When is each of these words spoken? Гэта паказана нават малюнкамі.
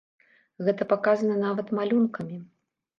Гэта 0.69 0.87
паказана 0.95 1.37
нават 1.47 1.67
малюнкамі. 1.81 2.45